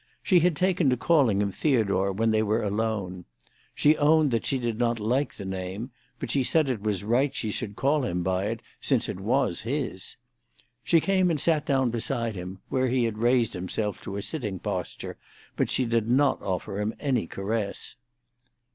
[0.23, 3.25] She had taken to calling him Theodore when they were alone.
[3.75, 7.35] She owned that she did not like the name, but she said it was right
[7.35, 10.17] she should call him by it, since it was his.
[10.83, 14.57] She came and sat down beside him, where he had raised himself to a sitting
[14.57, 15.17] posture,
[15.55, 17.95] but she did not offer him any caress.